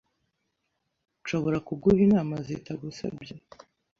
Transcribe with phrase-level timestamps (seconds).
[1.21, 3.31] Nshobora kuguha inama zitagusabye?